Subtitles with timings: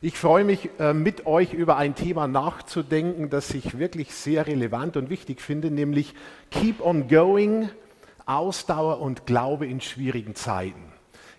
[0.00, 4.96] Ich freue mich, äh, mit euch über ein Thema nachzudenken, das ich wirklich sehr relevant
[4.96, 6.14] und wichtig finde, nämlich
[6.52, 7.68] Keep on Going,
[8.24, 10.87] Ausdauer und Glaube in schwierigen Zeiten.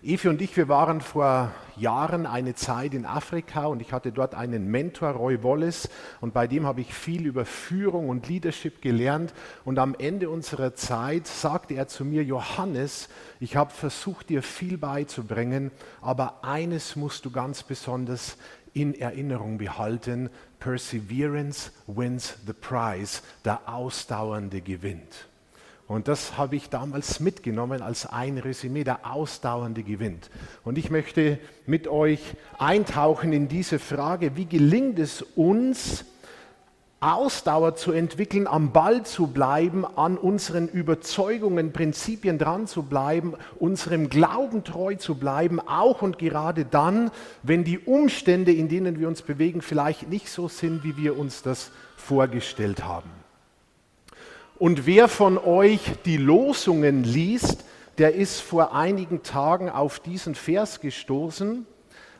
[0.02, 4.34] Evi und ich, wir waren vor Jahren eine Zeit in Afrika und ich hatte dort
[4.34, 5.90] einen Mentor, Roy Wallace,
[6.22, 9.34] und bei dem habe ich viel über Führung und Leadership gelernt.
[9.62, 14.78] Und am Ende unserer Zeit sagte er zu mir, Johannes, ich habe versucht, dir viel
[14.78, 18.38] beizubringen, aber eines musst du ganz besonders
[18.72, 20.30] in Erinnerung behalten,
[20.60, 25.29] Perseverance wins the prize, der Ausdauernde gewinnt.
[25.90, 30.30] Und das habe ich damals mitgenommen als ein Resümee, der ausdauernde gewinnt.
[30.62, 32.20] Und ich möchte mit euch
[32.60, 36.04] eintauchen in diese Frage, wie gelingt es uns,
[37.00, 44.08] Ausdauer zu entwickeln, am Ball zu bleiben, an unseren Überzeugungen, Prinzipien dran zu bleiben, unserem
[44.08, 47.10] Glauben treu zu bleiben, auch und gerade dann,
[47.42, 51.42] wenn die Umstände, in denen wir uns bewegen, vielleicht nicht so sind, wie wir uns
[51.42, 53.10] das vorgestellt haben.
[54.60, 57.64] Und wer von euch die Losungen liest,
[57.96, 61.64] der ist vor einigen Tagen auf diesen Vers gestoßen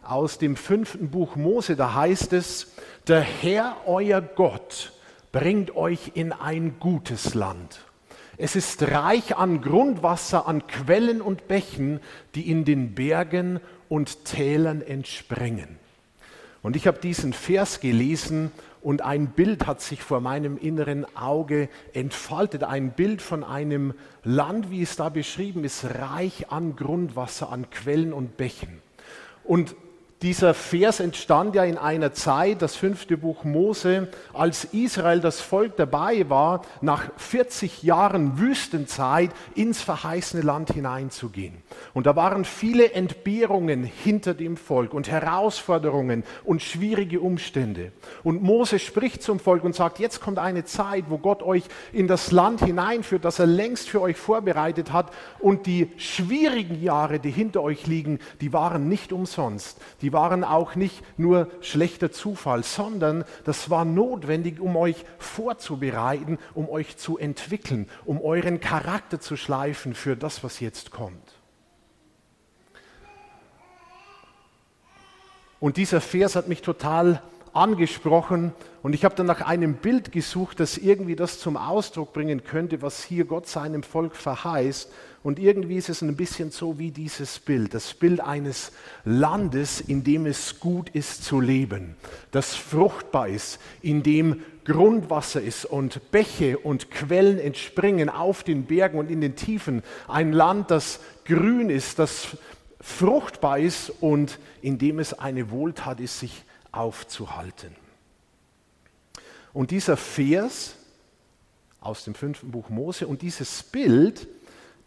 [0.03, 1.77] aus dem fünften Buch Mose.
[1.77, 2.73] Da heißt es,
[3.07, 4.95] der Herr, euer Gott,
[5.33, 7.81] bringt euch in ein gutes Land.
[8.39, 12.01] Es ist reich an Grundwasser, an Quellen und Bächen,
[12.35, 13.61] die in den Bergen
[13.91, 15.79] und Tälern entspringen.
[16.63, 18.51] Und ich habe diesen Vers gelesen
[18.83, 22.65] und ein Bild hat sich vor meinem inneren Auge entfaltet.
[22.65, 28.13] Ein Bild von einem Land, wie es da beschrieben ist, reich an Grundwasser, an Quellen
[28.13, 28.81] und Bächen.
[29.45, 29.75] Und
[30.23, 35.77] dieser Vers entstand ja in einer Zeit, das fünfte Buch Mose, als Israel, das Volk
[35.77, 41.63] dabei war, nach 40 Jahren Wüstenzeit ins verheißene Land hineinzugehen.
[41.95, 47.93] Und da waren viele Entbehrungen hinter dem Volk und Herausforderungen und schwierige Umstände.
[48.23, 52.09] Und Mose spricht zum Volk und sagt, jetzt kommt eine Zeit, wo Gott euch in
[52.09, 55.11] das Land hineinführt, das er längst für euch vorbereitet hat.
[55.39, 59.81] Und die schwierigen Jahre, die hinter euch liegen, die waren nicht umsonst.
[60.03, 66.39] Die die waren auch nicht nur schlechter Zufall, sondern das war notwendig, um euch vorzubereiten,
[66.53, 71.37] um euch zu entwickeln, um euren Charakter zu schleifen für das, was jetzt kommt.
[75.61, 77.23] Und dieser Vers hat mich total
[77.53, 82.43] angesprochen und ich habe dann nach einem Bild gesucht, das irgendwie das zum Ausdruck bringen
[82.43, 84.91] könnte, was hier Gott seinem Volk verheißt.
[85.23, 88.73] Und irgendwie ist es ein bisschen so wie dieses Bild, das Bild eines
[89.05, 91.95] Landes, in dem es gut ist zu leben,
[92.31, 98.99] das fruchtbar ist, in dem Grundwasser ist und Bäche und Quellen entspringen auf den Bergen
[98.99, 99.83] und in den Tiefen.
[100.09, 102.37] Ein Land, das grün ist, das
[102.81, 107.75] fruchtbar ist und in dem es eine Wohltat ist, sich aufzuhalten.
[109.53, 110.77] Und dieser Vers
[111.81, 114.27] aus dem fünften Buch Mose und dieses Bild,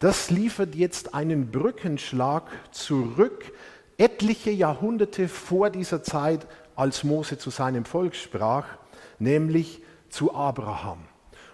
[0.03, 2.43] das liefert jetzt einen Brückenschlag
[2.73, 3.53] zurück,
[3.97, 8.65] etliche Jahrhunderte vor dieser Zeit, als Mose zu seinem Volk sprach,
[9.17, 10.97] nämlich zu Abraham.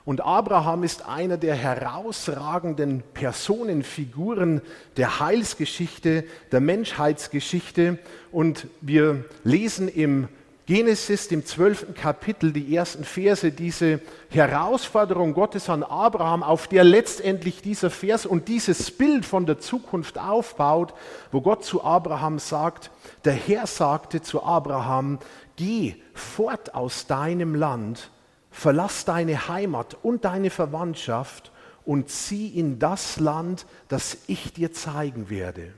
[0.03, 4.63] Und Abraham ist einer der herausragenden Personenfiguren
[4.97, 7.99] der Heilsgeschichte, der Menschheitsgeschichte.
[8.31, 10.27] Und wir lesen im
[10.69, 17.63] Genesis, dem zwölften Kapitel, die ersten Verse, diese Herausforderung Gottes an Abraham, auf der letztendlich
[17.63, 20.93] dieser Vers und dieses Bild von der Zukunft aufbaut,
[21.31, 22.91] wo Gott zu Abraham sagt,
[23.25, 25.17] der Herr sagte zu Abraham,
[25.55, 28.11] geh fort aus deinem Land,
[28.51, 31.51] verlass deine Heimat und deine Verwandtschaft
[31.83, 35.73] und zieh in das Land, das ich dir zeigen werde.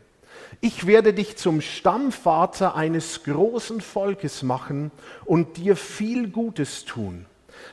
[0.63, 4.91] Ich werde dich zum Stammvater eines großen Volkes machen
[5.25, 7.25] und dir viel Gutes tun.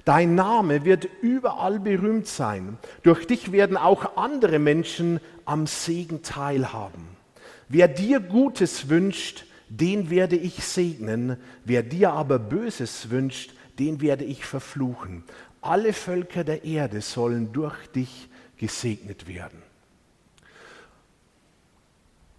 [0.07, 2.79] Dein Name wird überall berühmt sein.
[3.03, 7.09] Durch dich werden auch andere Menschen am Segen teilhaben.
[7.69, 11.37] Wer dir Gutes wünscht, den werde ich segnen.
[11.67, 15.25] Wer dir aber Böses wünscht, den werde ich verfluchen.
[15.61, 19.68] Alle Völker der Erde sollen durch dich gesegnet werden.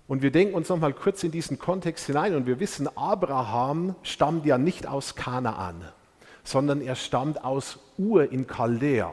[0.10, 4.44] Und wir denken uns nochmal kurz in diesen Kontext hinein und wir wissen, Abraham stammt
[4.44, 5.86] ja nicht aus Kanaan,
[6.44, 9.12] sondern er stammt aus Ur in Chaldea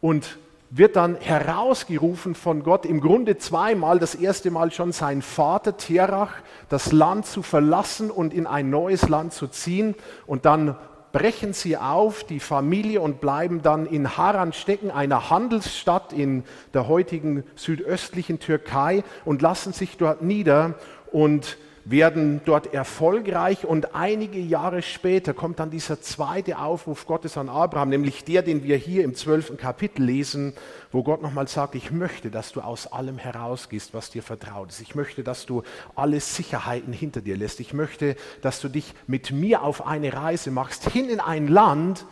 [0.00, 0.38] und
[0.70, 6.32] wird dann herausgerufen von Gott, im Grunde zweimal, das erste Mal schon sein Vater Terach,
[6.70, 9.94] das Land zu verlassen und in ein neues Land zu ziehen
[10.26, 10.76] und dann
[11.12, 16.88] brechen sie auf, die Familie, und bleiben dann in Haran stecken, einer Handelsstadt in der
[16.88, 20.74] heutigen südöstlichen Türkei, und lassen sich dort nieder
[21.12, 27.48] und werden dort erfolgreich und einige Jahre später kommt dann dieser zweite Aufruf Gottes an
[27.48, 30.52] Abraham, nämlich der, den wir hier im zwölften Kapitel lesen,
[30.92, 34.80] wo Gott nochmal sagt, ich möchte, dass du aus allem herausgehst, was dir vertraut ist.
[34.80, 35.62] Ich möchte, dass du
[35.94, 37.60] alle Sicherheiten hinter dir lässt.
[37.60, 42.06] Ich möchte, dass du dich mit mir auf eine Reise machst, hin in ein Land,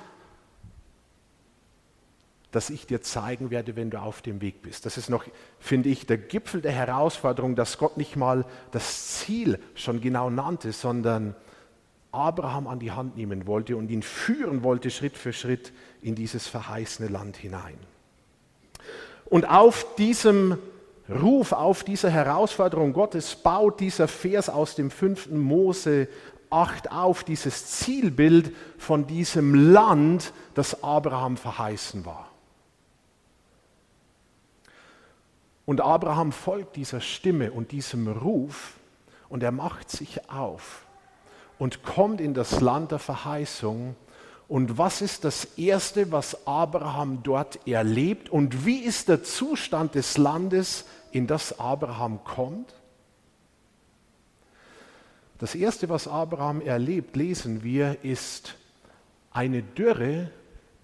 [2.51, 4.87] das ich dir zeigen werde, wenn du auf dem Weg bist.
[4.87, 5.25] Das ist noch,
[5.59, 10.73] finde ich, der Gipfel der Herausforderung, dass Gott nicht mal das Ziel schon genau nannte,
[10.73, 11.35] sondern
[12.11, 16.47] Abraham an die Hand nehmen wollte und ihn führen wollte Schritt für Schritt in dieses
[16.47, 17.77] verheißene Land hinein.
[19.27, 20.57] Und auf diesem
[21.11, 26.09] Ruf, auf dieser Herausforderung Gottes baut dieser Vers aus dem fünften Mose
[26.51, 32.28] 8 auf, dieses Zielbild von diesem Land, das Abraham verheißen war.
[35.69, 38.79] Und Abraham folgt dieser Stimme und diesem Ruf
[39.29, 40.87] und er macht sich auf
[41.59, 43.95] und kommt in das Land der Verheißung.
[44.49, 48.31] Und was ist das Erste, was Abraham dort erlebt?
[48.31, 52.75] Und wie ist der Zustand des Landes, in das Abraham kommt?
[55.37, 58.55] Das Erste, was Abraham erlebt, lesen wir, ist
[59.33, 60.31] eine Dürre,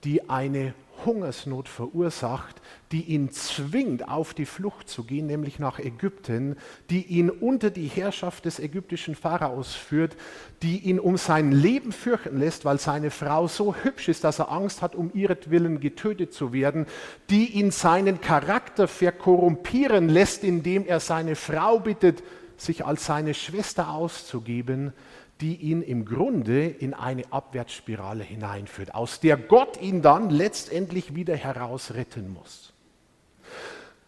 [0.05, 0.75] die eine
[1.05, 2.61] Hungersnot verursacht,
[2.93, 6.57] die ihn zwingt, auf die Flucht zu gehen, nämlich nach Ägypten,
[6.91, 10.17] die ihn unter die Herrschaft des ägyptischen Pharaos führt,
[10.63, 14.51] die ihn um sein Leben fürchten lässt, weil seine Frau so hübsch ist, dass er
[14.51, 16.87] Angst hat, um ihretwillen getötet zu werden,
[17.31, 22.23] die ihn seinen Charakter verkorrumpieren lässt, indem er seine Frau bittet,
[22.57, 24.93] sich als seine Schwester auszugeben,
[25.41, 31.37] die ihn im Grunde in eine Abwärtsspirale hineinführt, aus der Gott ihn dann letztendlich wieder
[31.37, 32.73] herausretten muss.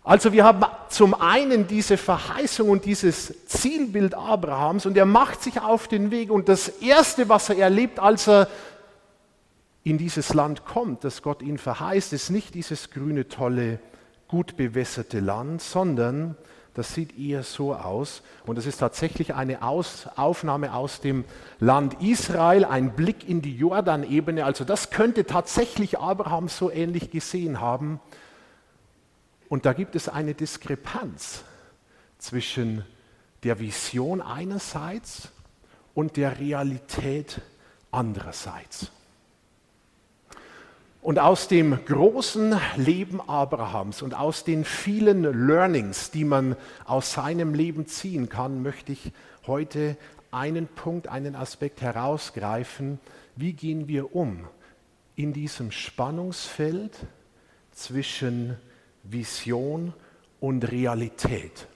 [0.05, 5.61] Also wir haben zum einen diese Verheißung und dieses Zielbild Abrahams und er macht sich
[5.61, 8.49] auf den Weg und das Erste, was er erlebt, als er
[9.83, 13.81] in dieses Land kommt, das Gott ihn verheißt, ist nicht dieses grüne, tolle,
[14.29, 16.37] gut bewässerte Land, sondern
[16.77, 18.23] das sieht eher so aus.
[18.45, 21.25] Und es ist tatsächlich eine aus Aufnahme aus dem
[21.59, 24.45] Land Israel, ein Blick in die Jordanebene.
[24.45, 27.99] Also das könnte tatsächlich Abraham so ähnlich gesehen haben.
[29.49, 31.45] Und da gibt es eine Diskrepanz
[32.19, 32.85] zwischen
[33.43, 35.31] der Vision einerseits
[35.95, 37.41] und der Realität
[37.91, 38.91] andererseits.
[41.07, 47.55] Und aus dem großen Leben Abrahams und aus den vielen Learnings, die man aus seinem
[47.55, 49.13] Leben ziehen kann, möchte ich
[49.47, 49.97] heute
[50.33, 52.99] einen Punkt, einen Aspekt herausgreifen.
[53.37, 54.49] Wie gehen wir um
[55.15, 56.99] in diesem Spannungsfeld
[57.71, 58.57] zwischen
[59.05, 59.93] Vision
[60.41, 61.69] und Realität?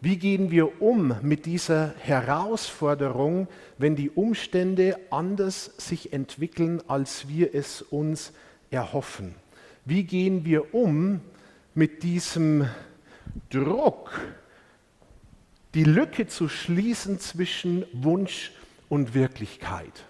[0.00, 3.46] Wie gehen wir um mit dieser Herausforderung,
[3.78, 8.32] wenn die Umstände anders sich entwickeln, als wir es uns
[8.74, 9.34] erhoffen?
[9.84, 11.20] Wie gehen wir um
[11.74, 12.68] mit diesem
[13.50, 14.20] Druck,
[15.74, 18.52] die Lücke zu schließen zwischen Wunsch
[18.88, 20.04] und Wirklichkeit?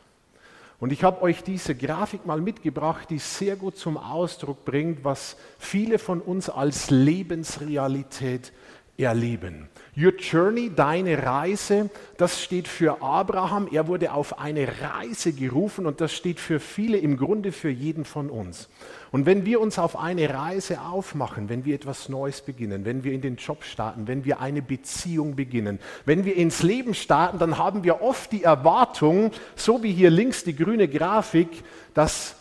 [0.80, 5.36] Und ich habe euch diese Grafik mal mitgebracht, die sehr gut zum Ausdruck bringt, was
[5.58, 8.52] viele von uns als Lebensrealität
[8.96, 9.68] erleben.
[9.96, 13.68] Your Journey, deine Reise, das steht für Abraham.
[13.70, 18.04] Er wurde auf eine Reise gerufen und das steht für viele, im Grunde für jeden
[18.04, 18.68] von uns.
[19.12, 23.12] Und wenn wir uns auf eine Reise aufmachen, wenn wir etwas Neues beginnen, wenn wir
[23.12, 27.58] in den Job starten, wenn wir eine Beziehung beginnen, wenn wir ins Leben starten, dann
[27.58, 31.48] haben wir oft die Erwartung, so wie hier links die grüne Grafik,
[31.94, 32.36] dass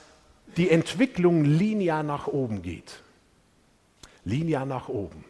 [0.57, 3.01] die Entwicklung linear nach oben geht.
[4.24, 5.25] Linear nach oben.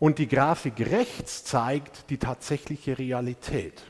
[0.00, 3.82] Und die Grafik rechts zeigt die tatsächliche Realität,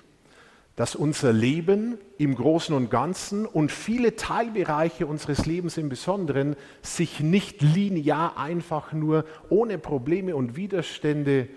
[0.74, 7.20] dass unser Leben im Großen und Ganzen und viele Teilbereiche unseres Lebens im Besonderen sich
[7.20, 11.48] nicht linear einfach nur ohne Probleme und Widerstände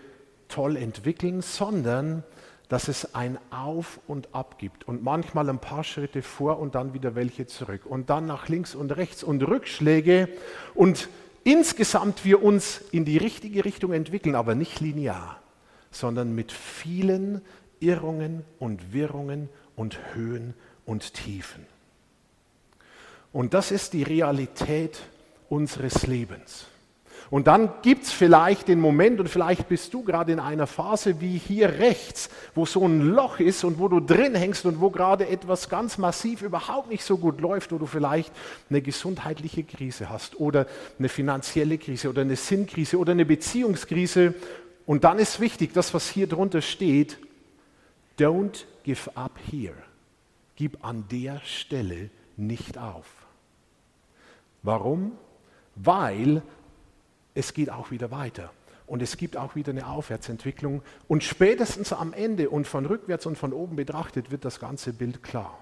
[0.49, 2.23] toll entwickeln, sondern
[2.69, 6.93] dass es ein Auf und Ab gibt und manchmal ein paar Schritte vor und dann
[6.93, 10.29] wieder welche zurück und dann nach links und rechts und Rückschläge
[10.75, 11.09] und
[11.43, 15.41] insgesamt wir uns in die richtige Richtung entwickeln, aber nicht linear,
[15.91, 17.41] sondern mit vielen
[17.79, 20.53] Irrungen und Wirrungen und Höhen
[20.85, 21.65] und Tiefen.
[23.31, 24.99] Und das ist die Realität
[25.49, 26.67] unseres Lebens.
[27.33, 31.19] Und dann gibt es vielleicht den Moment, und vielleicht bist du gerade in einer Phase
[31.19, 34.91] wie hier rechts, wo so ein Loch ist und wo du drin hängst und wo
[34.91, 38.31] gerade etwas ganz massiv überhaupt nicht so gut läuft, wo du vielleicht
[38.69, 40.67] eine gesundheitliche Krise hast oder
[40.99, 44.35] eine finanzielle Krise oder eine Sinnkrise oder eine Beziehungskrise
[44.85, 47.17] Und dann ist wichtig, das, was hier drunter steht,
[48.19, 49.73] don't give up here.
[50.55, 53.07] Gib an der Stelle nicht auf.
[54.61, 55.13] Warum?
[55.73, 56.43] Weil
[57.35, 58.51] es geht auch wieder weiter.
[58.85, 60.81] Und es gibt auch wieder eine Aufwärtsentwicklung.
[61.07, 65.23] Und spätestens am Ende und von rückwärts und von oben betrachtet wird das ganze Bild
[65.23, 65.57] klar.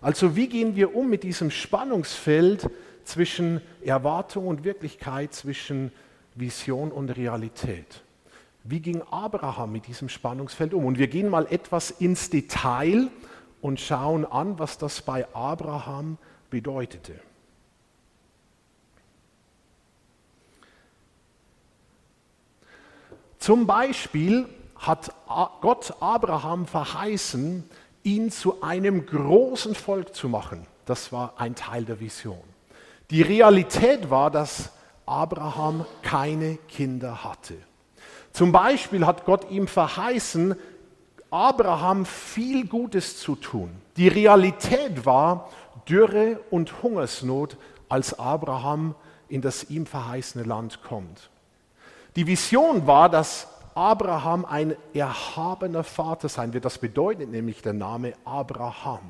[0.00, 2.70] Also wie gehen wir um mit diesem Spannungsfeld
[3.04, 5.92] zwischen Erwartung und Wirklichkeit, zwischen
[6.34, 8.02] Vision und Realität?
[8.64, 10.84] Wie ging Abraham mit diesem Spannungsfeld um?
[10.84, 13.08] Und wir gehen mal etwas ins Detail
[13.60, 16.18] und schauen an, was das bei Abraham
[16.50, 17.14] bedeutete.
[23.40, 25.12] Zum Beispiel hat
[25.62, 27.64] Gott Abraham verheißen,
[28.02, 30.66] ihn zu einem großen Volk zu machen.
[30.84, 32.38] Das war ein Teil der Vision.
[33.08, 34.70] Die Realität war, dass
[35.06, 37.54] Abraham keine Kinder hatte.
[38.32, 40.54] Zum Beispiel hat Gott ihm verheißen,
[41.30, 43.70] Abraham viel Gutes zu tun.
[43.96, 45.50] Die Realität war
[45.88, 47.56] Dürre und Hungersnot,
[47.88, 48.94] als Abraham
[49.28, 51.30] in das ihm verheißene Land kommt.
[52.16, 56.64] Die Vision war, dass Abraham ein erhabener Vater sein wird.
[56.64, 59.00] Das bedeutet nämlich der Name Abraham.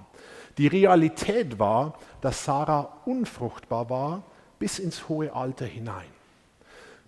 [0.59, 4.23] Die Realität war, dass Sarah unfruchtbar war
[4.59, 6.07] bis ins hohe Alter hinein.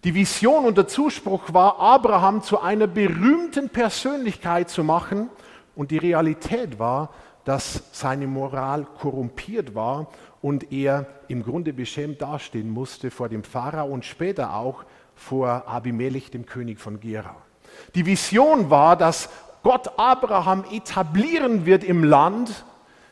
[0.05, 5.29] Die Vision und der Zuspruch war, Abraham zu einer berühmten Persönlichkeit zu machen.
[5.77, 7.11] Und die Realität war,
[7.45, 10.09] dass seine Moral korrumpiert war
[10.41, 14.85] und er im Grunde beschämt dastehen musste vor dem Pharao und später auch
[15.23, 17.37] vor Abimelech, dem König von Gera.
[17.95, 19.29] Die Vision war, dass
[19.63, 22.65] Gott Abraham etablieren wird im Land.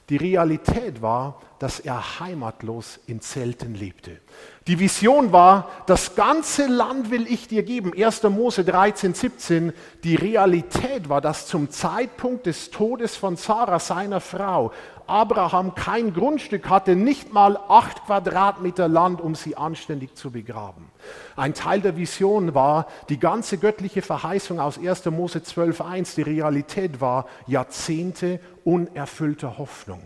[0.08, 4.18] Die Realität war, dass er heimatlos in Zelten lebte.
[4.66, 7.92] Die Vision war, das ganze Land will ich dir geben.
[7.94, 8.22] 1.
[8.24, 9.72] Mose 13, 17.
[10.02, 14.72] Die Realität war, dass zum Zeitpunkt des Todes von Sarah, seiner Frau,
[15.06, 20.90] Abraham kein Grundstück hatte, nicht mal acht Quadratmeter Land, um sie anständig zu begraben.
[21.36, 25.04] Ein Teil der Vision war die ganze göttliche Verheißung aus 1.
[25.06, 26.14] Mose 12.1.
[26.16, 30.00] Die Realität war Jahrzehnte unerfüllter Hoffnung.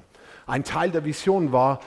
[0.46, 1.80] Ein Teil der Vision war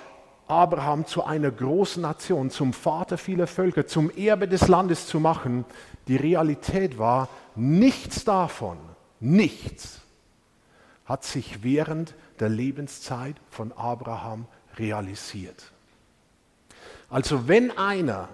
[0.48, 5.66] Abraham zu einer großen Nation, zum Vater vieler Völker, zum Erbe des Landes zu machen.
[6.08, 8.78] Die Realität war, nichts davon,
[9.20, 10.02] nichts
[11.06, 14.46] hat sich während der Lebenszeit von Abraham
[14.78, 15.72] realisiert.
[17.10, 18.28] Also wenn einer,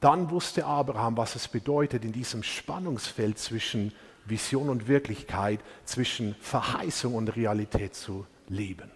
[0.00, 3.92] dann wusste Abraham, was es bedeutet, in diesem Spannungsfeld zwischen
[4.26, 8.90] Vision und Wirklichkeit, zwischen Verheißung und Realität zu leben.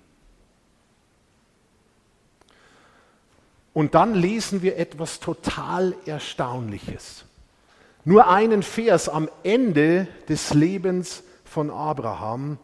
[3.73, 7.25] Und dann lesen wir etwas total Erstaunliches.
[8.05, 12.59] Nur einen Vers am Ende des Lebens von Abraham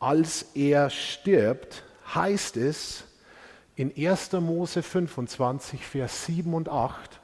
[0.00, 3.04] als er stirbt, heißt es
[3.76, 4.32] in 1.
[4.32, 7.20] Mose 25, Vers 7 und 8,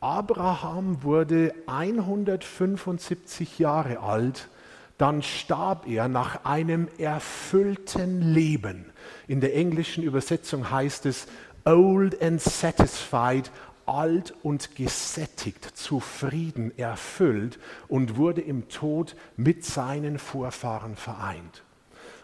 [0.00, 4.48] Abraham wurde 175 Jahre alt,
[4.98, 8.84] dann starb er nach einem erfüllten Leben.
[9.26, 11.26] In der englischen Übersetzung heißt es
[11.64, 13.50] old and satisfied,
[13.86, 21.62] alt und gesättigt, zufrieden, erfüllt und wurde im Tod mit seinen Vorfahren vereint.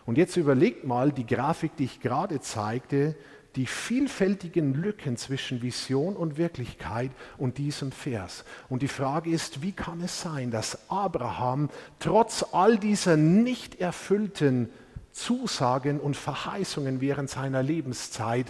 [0.06, 3.14] Und jetzt überlegt mal die Grafik, die ich gerade zeigte,
[3.56, 8.44] die vielfältigen Lücken zwischen Vision und Wirklichkeit und diesem Vers.
[8.68, 11.68] Und die Frage ist, wie kann es sein, dass Abraham
[11.98, 14.70] trotz all dieser nicht erfüllten
[15.12, 18.46] Zusagen und Verheißungen während seiner Lebenszeit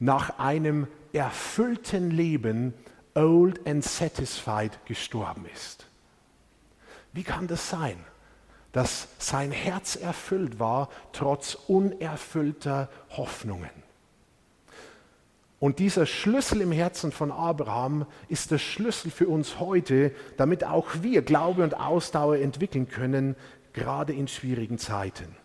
[0.00, 2.74] nach einem erfüllten Leben
[3.14, 5.86] old and satisfied gestorben ist?
[7.12, 7.96] Wie kann das sein?
[8.72, 13.70] dass sein Herz erfüllt war, trotz unerfüllter Hoffnungen.
[15.58, 20.86] Und dieser Schlüssel im Herzen von Abraham ist der Schlüssel für uns heute, damit auch
[21.02, 23.36] wir Glaube und Ausdauer entwickeln können,
[23.74, 25.36] gerade in schwierigen Zeiten.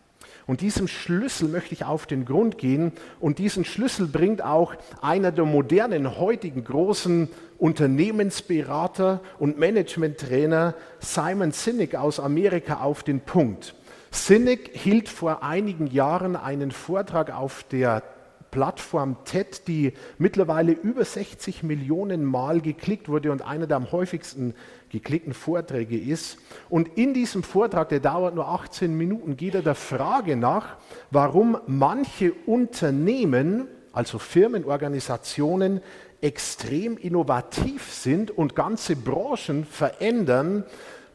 [0.47, 2.91] Und diesem Schlüssel möchte ich auf den Grund gehen.
[3.19, 11.95] Und diesen Schlüssel bringt auch einer der modernen, heutigen großen Unternehmensberater und Managementtrainer Simon Sinek
[11.95, 13.75] aus Amerika auf den Punkt.
[14.11, 18.03] Sinek hielt vor einigen Jahren einen Vortrag auf der
[18.51, 24.53] Plattform TED, die mittlerweile über 60 Millionen Mal geklickt wurde und einer der am häufigsten
[24.95, 26.37] geklickten Vorträge ist.
[26.69, 30.77] Und in diesem Vortrag, der dauert nur 18 Minuten, geht er der Frage nach,
[31.11, 35.81] warum manche Unternehmen, also Firmen, Organisationen,
[36.21, 40.63] extrem innovativ sind und ganze Branchen verändern,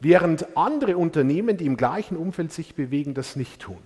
[0.00, 3.78] während andere Unternehmen, die im gleichen Umfeld sich bewegen, das nicht tun.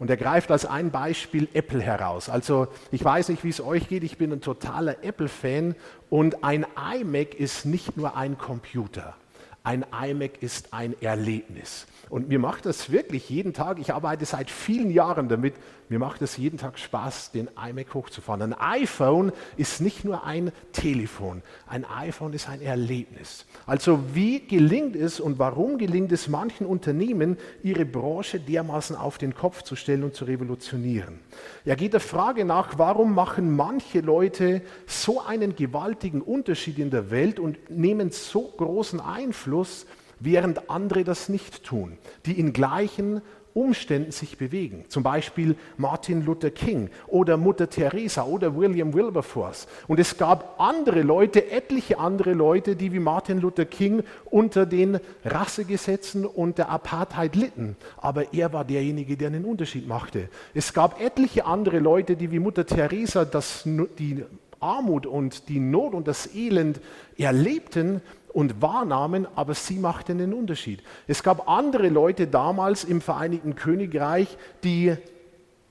[0.00, 2.30] Und er greift als ein Beispiel Apple heraus.
[2.30, 5.76] Also ich weiß nicht, wie es euch geht, ich bin ein totaler Apple-Fan
[6.08, 6.66] und ein
[6.96, 9.14] iMac ist nicht nur ein Computer.
[9.62, 11.86] Ein iMac ist ein Erlebnis.
[12.10, 15.54] Und mir macht das wirklich jeden Tag, ich arbeite seit vielen Jahren damit,
[15.88, 18.42] mir macht es jeden Tag Spaß, den iMac hochzufahren.
[18.42, 23.46] Ein iPhone ist nicht nur ein Telefon, ein iPhone ist ein Erlebnis.
[23.64, 29.34] Also wie gelingt es und warum gelingt es manchen Unternehmen, ihre Branche dermaßen auf den
[29.34, 31.20] Kopf zu stellen und zu revolutionieren?
[31.64, 37.12] Er geht der Frage nach, warum machen manche Leute so einen gewaltigen Unterschied in der
[37.12, 39.86] Welt und nehmen so großen Einfluss,
[40.20, 43.22] während andere das nicht tun, die in gleichen
[43.54, 44.84] Umständen sich bewegen.
[44.88, 49.66] Zum Beispiel Martin Luther King oder Mutter Teresa oder William Wilberforce.
[49.88, 55.00] Und es gab andere Leute, etliche andere Leute, die wie Martin Luther King unter den
[55.24, 57.76] Rassegesetzen und der Apartheid litten.
[57.96, 60.28] Aber er war derjenige, der einen Unterschied machte.
[60.54, 64.24] Es gab etliche andere Leute, die wie Mutter Teresa das, die
[64.60, 66.80] Armut und die Not und das Elend
[67.16, 70.82] erlebten, und wahrnahmen, aber sie machten den Unterschied.
[71.06, 74.96] Es gab andere Leute damals im Vereinigten Königreich, die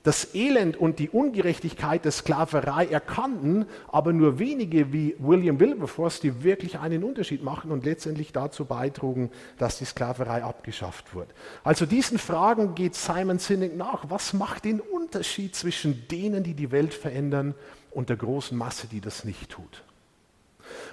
[0.04, 6.44] das Elend und die Ungerechtigkeit der Sklaverei erkannten, aber nur wenige wie William Wilberforce, die
[6.44, 11.30] wirklich einen Unterschied machen und letztendlich dazu beitrugen, dass die Sklaverei abgeschafft wird.
[11.64, 14.06] Also diesen Fragen geht Simon Sinek nach.
[14.10, 17.54] Was macht den Unterschied zwischen denen, die die Welt verändern
[17.92, 19.84] und der großen Masse, die das nicht tut?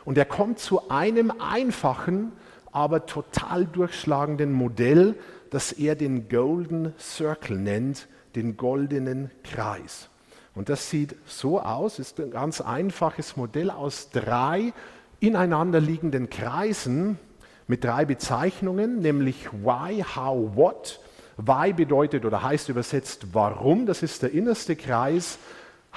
[0.04, 2.32] Und er kommt zu einem einfachen,
[2.72, 5.14] aber total durchschlagenden Modell,
[5.50, 10.08] das er den Golden Circle nennt, den goldenen Kreis.
[10.54, 14.72] Und das sieht so aus, ist ein ganz einfaches Modell aus drei
[15.20, 17.18] ineinanderliegenden Kreisen
[17.66, 21.00] mit drei Bezeichnungen, nämlich Why, How, What.
[21.36, 25.38] Why bedeutet oder heißt übersetzt warum, das ist der innerste Kreis.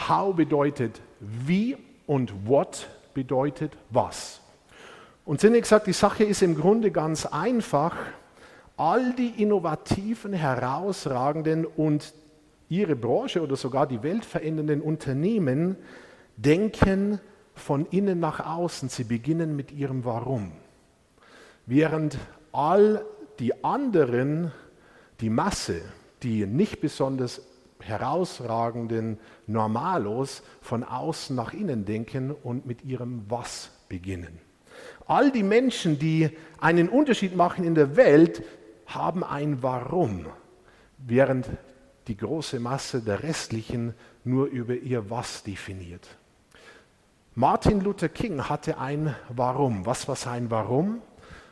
[0.10, 4.41] How bedeutet wie und What bedeutet was.
[5.26, 7.95] Und Sinnig sagt, die Sache ist im Grunde ganz einfach.
[8.78, 12.13] All die innovativen, herausragenden und
[12.69, 15.76] ihre Branche oder sogar die Welt verändernden Unternehmen
[16.38, 17.19] denken
[17.54, 18.89] von innen nach außen.
[18.89, 20.52] Sie beginnen mit ihrem Warum.
[21.65, 22.17] Während
[22.52, 23.06] all
[23.39, 24.52] die anderen,
[25.19, 25.82] die Masse,
[26.24, 27.41] die nicht besonders
[27.82, 34.39] herausragenden Normalos von außen nach innen denken und mit ihrem Was beginnen.
[35.08, 38.44] All die Menschen, die einen Unterschied machen in der Welt,
[38.86, 40.26] haben ein Warum,
[40.98, 41.50] während
[42.08, 46.08] die große Masse der restlichen nur über ihr Was definiert.
[47.36, 49.86] Martin Luther King hatte ein Warum.
[49.86, 51.02] Was war sein Warum?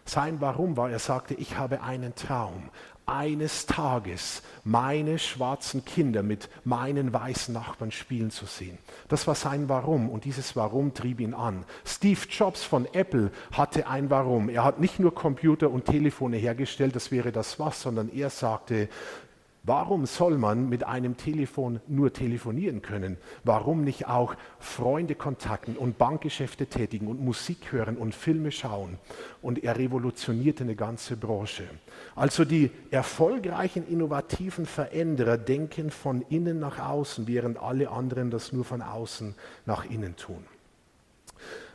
[0.06, 2.70] Sein Warum war, er sagte, ich habe einen Traum,
[3.08, 8.78] eines Tages meine schwarzen Kinder mit meinen weißen Nachbarn spielen zu sehen.
[9.08, 11.63] Das war sein Warum und dieses Warum trieb ihn an.
[11.86, 14.50] Steve Jobs von Apple hatte ein Warum.
[14.50, 18.89] Er hat nicht nur Computer und Telefone hergestellt, das wäre das was, sondern er sagte,
[19.67, 23.17] Warum soll man mit einem Telefon nur telefonieren können?
[23.43, 28.97] Warum nicht auch Freunde kontakten und Bankgeschäfte tätigen und Musik hören und Filme schauen?
[29.41, 31.65] Und er revolutionierte eine ganze Branche.
[32.15, 38.63] Also die erfolgreichen, innovativen Veränderer denken von innen nach außen, während alle anderen das nur
[38.63, 40.45] von außen nach innen tun.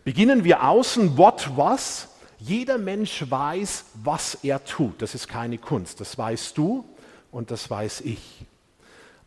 [0.02, 2.08] Beginnen wir außen, what, was?
[2.38, 5.02] Jeder Mensch weiß, was er tut.
[5.02, 6.00] Das ist keine Kunst.
[6.00, 6.86] Das weißt du,
[7.32, 8.46] und das weiß ich.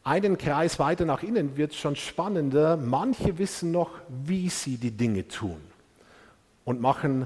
[0.05, 2.77] Einen Kreis weiter nach innen wird es schon spannender.
[2.77, 5.59] Manche wissen noch, wie sie die Dinge tun
[6.63, 7.25] und machen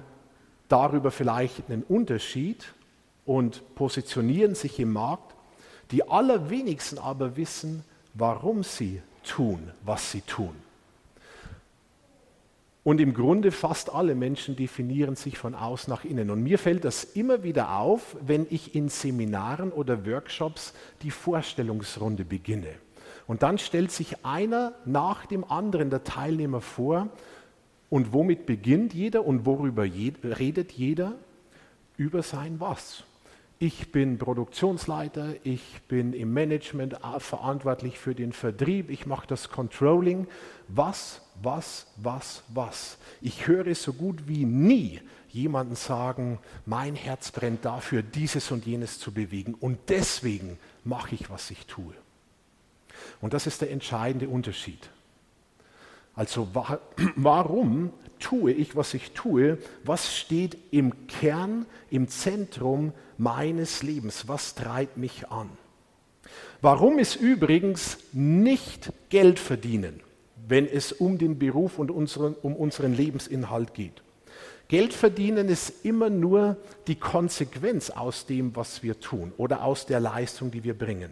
[0.69, 2.73] darüber vielleicht einen Unterschied
[3.25, 5.35] und positionieren sich im Markt.
[5.91, 10.55] Die allerwenigsten aber wissen, warum sie tun, was sie tun.
[12.89, 16.31] Und im Grunde fast alle Menschen definieren sich von außen nach innen.
[16.31, 20.73] Und mir fällt das immer wieder auf, wenn ich in Seminaren oder Workshops
[21.03, 22.73] die Vorstellungsrunde beginne.
[23.27, 27.09] Und dann stellt sich einer nach dem anderen der Teilnehmer vor.
[27.91, 31.13] Und womit beginnt jeder und worüber redet jeder?
[31.95, 33.03] Über sein Was.
[33.61, 40.27] Ich bin Produktionsleiter, ich bin im Management verantwortlich für den Vertrieb, ich mache das Controlling.
[40.69, 42.97] Was, was, was, was.
[43.21, 48.99] Ich höre so gut wie nie jemanden sagen, mein Herz brennt dafür, dieses und jenes
[48.99, 51.93] zu bewegen und deswegen mache ich, was ich tue.
[53.21, 54.89] Und das ist der entscheidende Unterschied.
[56.15, 56.47] Also
[57.15, 59.57] warum tue ich, was ich tue?
[59.83, 64.27] Was steht im Kern, im Zentrum meines Lebens?
[64.27, 65.49] Was treibt mich an?
[66.61, 70.01] Warum ist übrigens nicht Geld verdienen,
[70.49, 74.01] wenn es um den Beruf und unseren, um unseren Lebensinhalt geht?
[74.67, 76.57] Geld verdienen ist immer nur
[76.87, 81.11] die Konsequenz aus dem, was wir tun oder aus der Leistung, die wir bringen.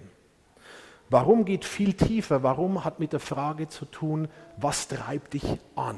[1.10, 2.44] Warum geht viel tiefer?
[2.44, 5.46] Warum hat mit der Frage zu tun, was treibt dich
[5.76, 5.96] an?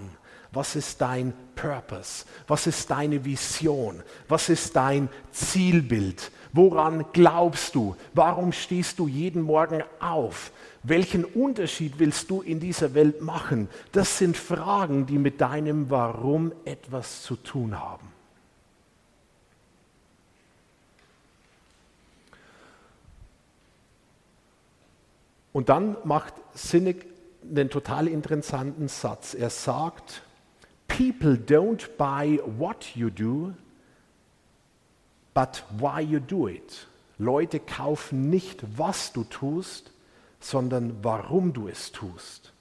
[0.51, 2.25] Was ist dein Purpose?
[2.47, 4.01] Was ist deine Vision?
[4.27, 6.31] Was ist dein Zielbild?
[6.51, 7.95] Woran glaubst du?
[8.13, 10.51] Warum stehst du jeden Morgen auf?
[10.81, 13.69] Welchen Unterschied willst du in dieser Welt machen?
[13.91, 18.11] Das sind Fragen, die mit deinem Warum etwas zu tun haben.
[25.53, 27.05] Und dann macht Sinnig
[27.43, 29.33] einen total interessanten Satz.
[29.33, 30.23] Er sagt,
[30.89, 33.53] People don't buy what you do,
[35.33, 36.85] but why you do it.
[37.17, 39.91] Leute kaufen nicht, was du tust,
[40.41, 42.51] sondern warum du es tust.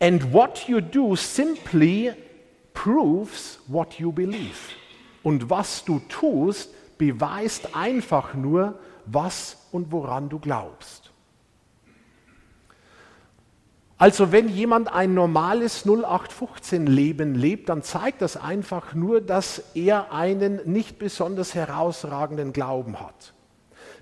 [0.00, 2.12] And what you do simply
[2.74, 4.74] proves what you believe.
[5.22, 11.03] Und was du tust, beweist einfach nur, was und woran du glaubst.
[13.96, 20.60] Also wenn jemand ein normales 0815-Leben lebt, dann zeigt das einfach nur, dass er einen
[20.64, 23.34] nicht besonders herausragenden Glauben hat.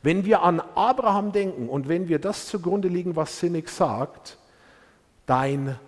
[0.02, 4.38] Wenn wir an Abraham denken und wenn wir das zugrunde legen, was Sinnig sagt,
[5.26, 5.78] dein,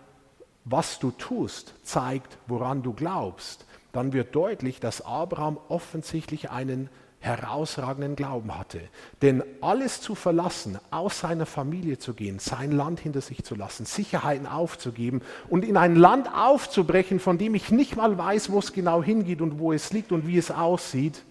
[0.65, 6.91] was du tust, zeigt, woran du glaubst, dann wird deutlich, dass Abraham offensichtlich einen
[7.25, 8.81] herausragenden Glauben hatte.
[9.23, 13.87] Denn alles zu verlassen, aus seiner Familie zu gehen, sein Land hinter sich zu lassen,
[13.87, 18.73] Sicherheiten aufzugeben und in ein Land aufzubrechen, von dem ich nicht mal weiß, wo es
[18.73, 21.25] genau hingeht und wo es liegt und wie es aussieht.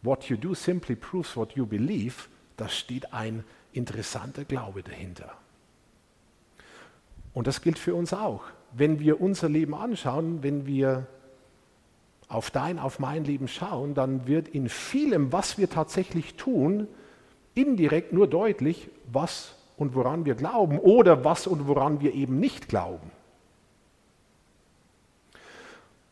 [0.00, 2.14] What you do simply proves what you believe.
[2.56, 5.32] Da steht ein interessanter Glaube dahinter.
[7.34, 8.44] Und das gilt für uns auch.
[8.72, 11.06] Wenn wir unser Leben anschauen, wenn wir
[12.32, 16.88] auf dein, auf mein Leben schauen, dann wird in vielem, was wir tatsächlich tun,
[17.54, 22.68] indirekt nur deutlich, was und woran wir glauben oder was und woran wir eben nicht
[22.68, 23.10] glauben.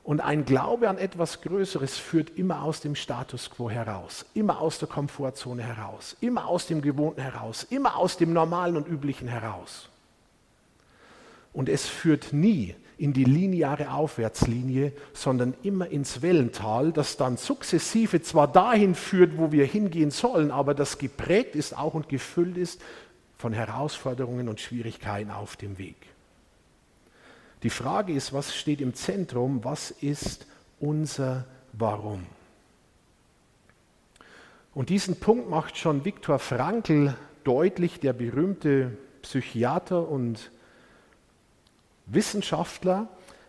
[0.02, 4.78] Und ein Glaube an etwas Größeres führt immer aus dem Status quo heraus, immer aus
[4.78, 9.88] der Komfortzone heraus, immer aus dem Gewohnten heraus, immer aus dem Normalen und Üblichen heraus.
[11.52, 18.20] Und es führt nie in die lineare Aufwärtslinie, sondern immer ins Wellental, das dann sukzessive
[18.20, 22.82] zwar dahin führt, wo wir hingehen sollen, aber das geprägt ist auch und gefüllt ist
[23.38, 25.96] von Herausforderungen und Schwierigkeiten auf dem Weg.
[27.62, 29.64] Die Frage ist, was steht im Zentrum?
[29.64, 30.46] Was ist
[30.78, 32.26] unser Warum?
[34.74, 40.50] Und diesen Punkt macht schon Viktor Frankl deutlich, der berühmte Psychiater und
[42.12, 43.08] Wissenschaftler,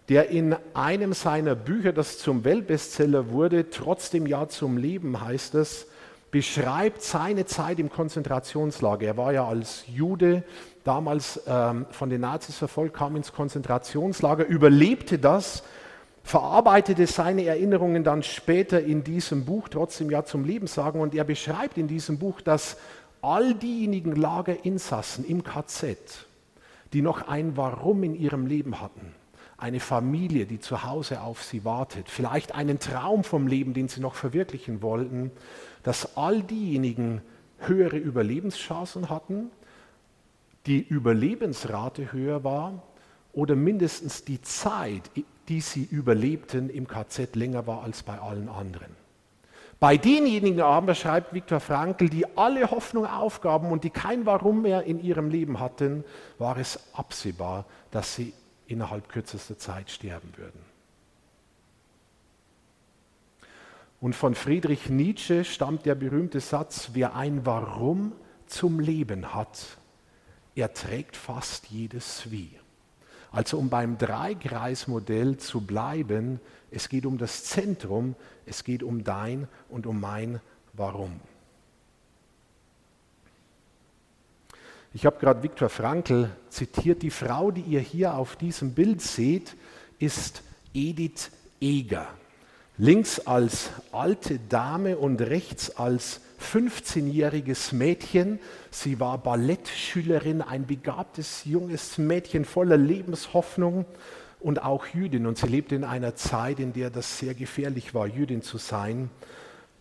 [0.09, 5.87] der in einem seiner Bücher, das zum Weltbestseller wurde, trotzdem ja zum Leben heißt es,
[6.31, 9.05] beschreibt seine Zeit im Konzentrationslager.
[9.05, 10.43] Er war ja als Jude
[10.83, 15.63] damals ähm, von den Nazis verfolgt, kam ins Konzentrationslager, überlebte das,
[16.23, 21.01] verarbeitete seine Erinnerungen dann später in diesem Buch, trotzdem ja zum Leben sagen.
[21.01, 22.77] Und er beschreibt in diesem Buch, dass
[23.21, 25.97] all diejenigen Lagerinsassen im KZ,
[26.93, 29.13] die noch ein Warum in ihrem Leben hatten.
[29.57, 32.09] Eine Familie, die zu Hause auf sie wartet.
[32.09, 35.31] Vielleicht einen Traum vom Leben, den sie noch verwirklichen wollten.
[35.83, 37.21] Dass all diejenigen
[37.59, 39.51] höhere Überlebenschancen hatten,
[40.65, 42.83] die Überlebensrate höher war
[43.33, 45.09] oder mindestens die Zeit,
[45.47, 49.00] die sie überlebten im KZ länger war als bei allen anderen.
[49.81, 54.83] Bei denjenigen aber, schreibt Viktor Frankl, die alle Hoffnung aufgaben und die kein Warum mehr
[54.83, 56.03] in ihrem Leben hatten,
[56.37, 58.31] war es absehbar, dass sie
[58.67, 60.61] innerhalb kürzester Zeit sterben würden.
[63.99, 68.11] Und von Friedrich Nietzsche stammt der berühmte Satz, wer ein Warum
[68.45, 69.65] zum Leben hat,
[70.53, 72.51] erträgt fast jedes Wie.
[73.31, 76.39] Also um beim Dreikreismodell zu bleiben,
[76.71, 80.39] es geht um das Zentrum, es geht um dein und um mein
[80.73, 81.19] Warum.
[84.93, 87.01] Ich habe gerade Viktor Frankl zitiert.
[87.01, 89.55] Die Frau, die ihr hier auf diesem Bild seht,
[89.99, 91.29] ist Edith
[91.61, 92.07] Eger.
[92.77, 98.39] Links als alte Dame und rechts als 15-jähriges Mädchen.
[98.69, 103.85] Sie war Ballettschülerin, ein begabtes junges Mädchen voller Lebenshoffnung
[104.41, 105.25] und auch Jüdin.
[105.25, 109.09] Und sie lebte in einer Zeit, in der das sehr gefährlich war, Jüdin zu sein.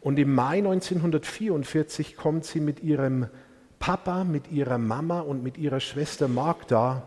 [0.00, 3.28] Und im Mai 1944 kommt sie mit ihrem
[3.78, 7.02] Papa, mit ihrer Mama und mit ihrer Schwester Magda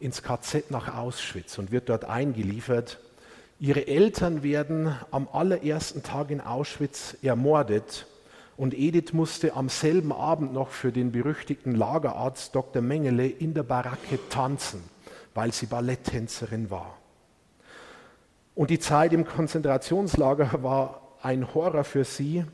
[0.00, 3.00] ins KZ nach Auschwitz und wird dort eingeliefert.
[3.60, 8.06] Ihre Eltern werden am allerersten Tag in Auschwitz ermordet
[8.58, 12.82] und Edith musste am selben Abend noch für den berüchtigten Lagerarzt Dr.
[12.82, 14.82] Mengele in der Baracke tanzen,
[15.32, 16.97] weil sie Balletttänzerin war.
[18.58, 22.44] Und die Zeit im Konzentrationslager war ein Horror für sie.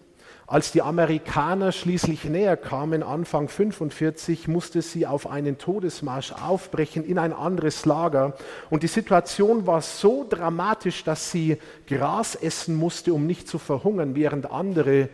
[0.46, 7.18] Als die Amerikaner schließlich näher kamen, Anfang 45, musste sie auf einen Todesmarsch aufbrechen in
[7.18, 8.36] ein anderes Lager.
[8.68, 14.14] Und die Situation war so dramatisch, dass sie Gras essen musste, um nicht zu verhungern,
[14.14, 15.08] während andere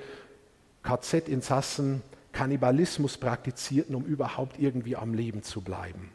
[0.83, 6.11] KZ-Insassen Kannibalismus praktizierten, um überhaupt irgendwie am Leben zu bleiben.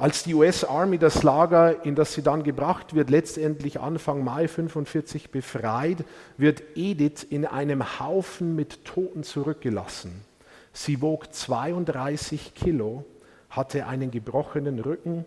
[0.00, 4.48] Als die US Army das Lager, in das sie dann gebracht wird, letztendlich Anfang Mai
[4.48, 6.06] 45 befreit,
[6.38, 10.24] wird Edith in einem Haufen mit Toten zurückgelassen.
[10.72, 13.04] Sie wog 32 Kilo,
[13.50, 15.26] hatte einen gebrochenen Rücken,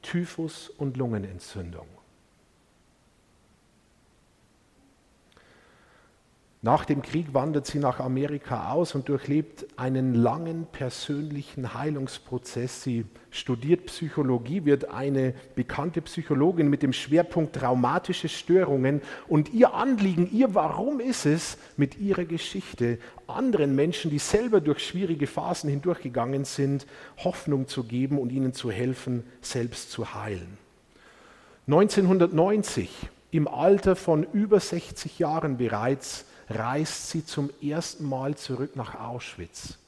[0.00, 1.86] Typhus und Lungenentzündung.
[6.64, 12.82] Nach dem Krieg wandert sie nach Amerika aus und durchlebt einen langen persönlichen Heilungsprozess.
[12.82, 19.02] Sie studiert Psychologie, wird eine bekannte Psychologin mit dem Schwerpunkt traumatische Störungen.
[19.28, 22.96] Und ihr Anliegen, ihr Warum ist es, mit ihrer Geschichte
[23.26, 26.86] anderen Menschen, die selber durch schwierige Phasen hindurchgegangen sind,
[27.18, 30.56] Hoffnung zu geben und ihnen zu helfen, selbst zu heilen.
[31.66, 32.88] 1990,
[33.32, 39.78] im Alter von über 60 Jahren bereits, reist sie zum ersten Mal zurück nach Auschwitz.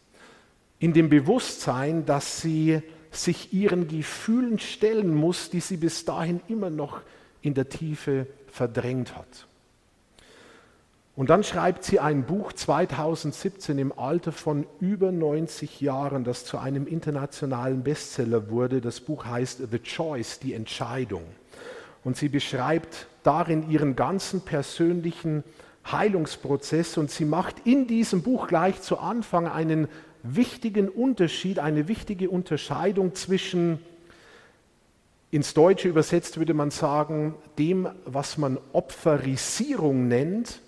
[0.79, 6.71] In dem Bewusstsein, dass sie sich ihren Gefühlen stellen muss, die sie bis dahin immer
[6.71, 7.01] noch
[7.41, 9.47] in der Tiefe verdrängt hat.
[11.17, 16.59] Und dann schreibt sie ein Buch 2017 im Alter von über 90 Jahren, das zu
[16.59, 18.83] einem internationalen Bestseller wurde.
[18.83, 21.23] Das Buch heißt The Choice, die Entscheidung.
[22.05, 25.43] Und sie beschreibt darin ihren ganzen persönlichen
[25.91, 29.89] Heilungsprozess und sie macht in diesem Buch gleich zu Anfang einen
[30.23, 33.79] wichtigen Unterschied, eine wichtige Unterscheidung zwischen,
[35.31, 40.61] ins Deutsche übersetzt würde man sagen, dem, was man Opferisierung nennt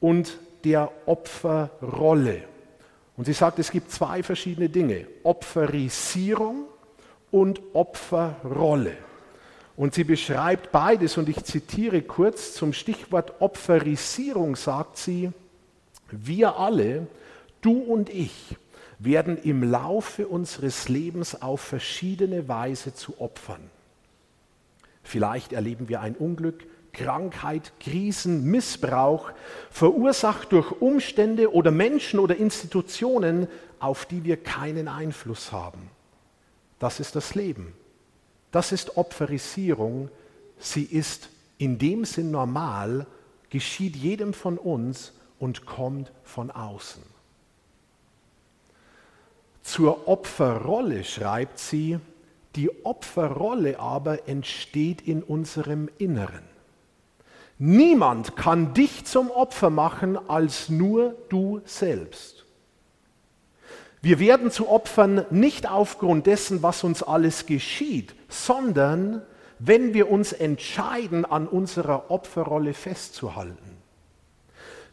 [0.00, 2.44] und der Opferrolle.
[3.16, 6.64] Und sie sagt, es gibt zwei verschiedene Dinge, Opferisierung
[7.30, 8.96] und Opferrolle.
[9.76, 15.30] Und sie beschreibt beides und ich zitiere kurz zum Stichwort Opferisierung, sagt sie,
[16.10, 17.06] wir alle,
[17.62, 18.56] du und ich,
[18.98, 23.70] werden im Laufe unseres Lebens auf verschiedene Weise zu Opfern.
[25.02, 29.32] Vielleicht erleben wir ein Unglück, Krankheit, Krisen, Missbrauch,
[29.70, 33.48] verursacht durch Umstände oder Menschen oder Institutionen,
[33.80, 35.90] auf die wir keinen Einfluss haben.
[36.78, 37.72] Das ist das Leben.
[38.52, 40.08] Das ist Opferisierung.
[40.58, 43.06] Sie ist in dem Sinn normal,
[43.50, 47.02] geschieht jedem von uns und kommt von außen.
[49.62, 51.98] Zur Opferrolle schreibt sie,
[52.56, 56.44] die Opferrolle aber entsteht in unserem Inneren.
[57.58, 62.44] Niemand kann dich zum Opfer machen als nur du selbst.
[64.02, 69.22] Wir werden zu Opfern nicht aufgrund dessen, was uns alles geschieht, sondern
[69.58, 73.76] wenn wir uns entscheiden, an unserer Opferrolle festzuhalten.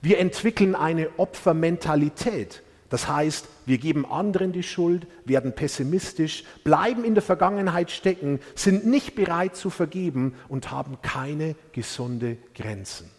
[0.01, 2.61] Wir entwickeln eine Opfermentalität.
[2.89, 8.85] Das heißt, wir geben anderen die Schuld, werden pessimistisch, bleiben in der Vergangenheit stecken, sind
[8.85, 13.09] nicht bereit zu vergeben und haben keine gesunde Grenzen.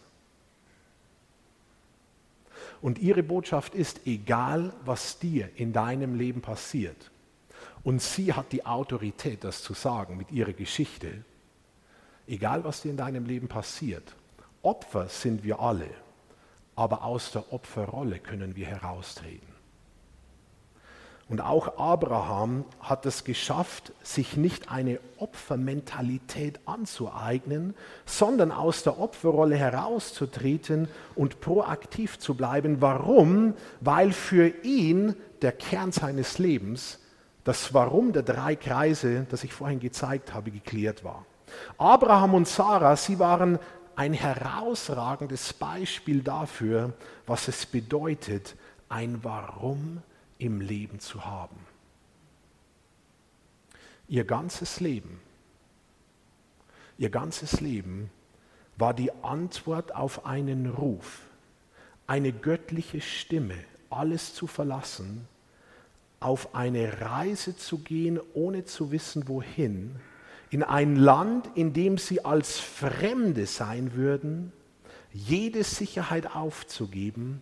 [2.82, 7.10] Und ihre Botschaft ist, egal was dir in deinem Leben passiert,
[7.82, 11.24] und sie hat die Autorität, das zu sagen mit ihrer Geschichte,
[12.26, 14.14] egal was dir in deinem Leben passiert,
[14.62, 15.88] Opfer sind wir alle,
[16.76, 19.50] aber aus der Opferrolle können wir heraustreten.
[21.30, 29.56] Und auch Abraham hat es geschafft, sich nicht eine Opfermentalität anzueignen, sondern aus der Opferrolle
[29.56, 32.80] herauszutreten und proaktiv zu bleiben.
[32.80, 33.54] Warum?
[33.80, 36.98] Weil für ihn der Kern seines Lebens,
[37.44, 41.24] das Warum der drei Kreise, das ich vorhin gezeigt habe, geklärt war.
[41.78, 43.58] Abraham und Sarah, sie waren
[43.96, 46.92] ein herausragendes Beispiel dafür,
[47.26, 48.56] was es bedeutet,
[48.88, 50.02] ein Warum
[50.38, 51.56] im Leben zu haben.
[54.08, 55.20] Ihr ganzes Leben,
[56.98, 58.10] ihr ganzes Leben
[58.76, 61.20] war die Antwort auf einen Ruf,
[62.06, 63.56] eine göttliche Stimme,
[63.90, 65.28] alles zu verlassen,
[66.20, 69.96] auf eine Reise zu gehen, ohne zu wissen wohin,
[70.50, 74.52] in ein Land, in dem sie als Fremde sein würden,
[75.12, 77.40] jede Sicherheit aufzugeben,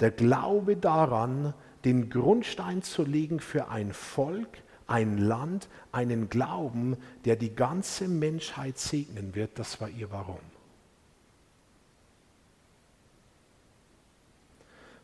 [0.00, 7.36] der Glaube daran, den Grundstein zu legen für ein Volk, ein Land, einen Glauben, der
[7.36, 10.38] die ganze Menschheit segnen wird, das war ihr Warum.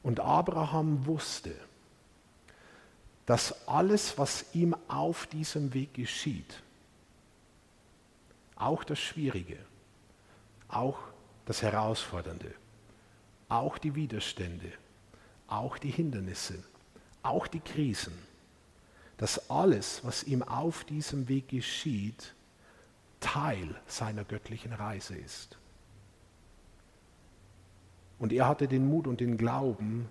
[0.02, 1.52] Und Abraham wusste,
[3.28, 6.62] dass alles, was ihm auf diesem Weg geschieht,
[8.56, 9.58] auch das Schwierige,
[10.68, 10.96] auch
[11.44, 12.54] das Herausfordernde,
[13.50, 14.72] auch die Widerstände,
[15.46, 16.64] auch die Hindernisse,
[17.22, 18.14] auch die Krisen,
[19.18, 22.34] dass alles, was ihm auf diesem Weg geschieht,
[23.20, 25.58] Teil seiner göttlichen Reise ist.
[28.18, 30.08] Und er hatte den Mut und den Glauben,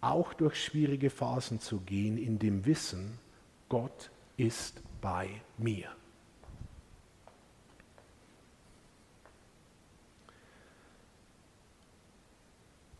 [0.00, 3.18] auch durch schwierige Phasen zu gehen, in dem Wissen,
[3.68, 5.88] Gott ist bei mir.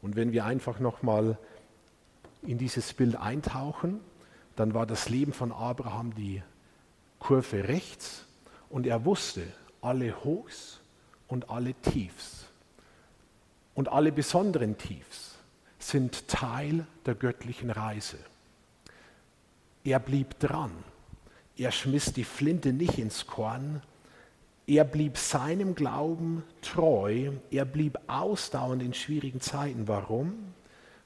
[0.02, 1.38] Und wenn wir einfach nochmal
[2.42, 4.00] in dieses Bild eintauchen,
[4.56, 6.42] dann war das Leben von Abraham die
[7.18, 8.24] Kurve rechts
[8.70, 9.42] und er wusste
[9.82, 10.80] alle Hochs
[11.28, 12.46] und alle Tiefs
[13.74, 15.29] und alle besonderen Tiefs
[15.82, 18.18] sind Teil der göttlichen Reise.
[19.84, 20.72] Er blieb dran.
[21.56, 23.82] Er schmiss die Flinte nicht ins Korn.
[24.66, 27.32] Er blieb seinem Glauben treu.
[27.50, 29.88] Er blieb ausdauernd in schwierigen Zeiten.
[29.88, 30.54] Warum?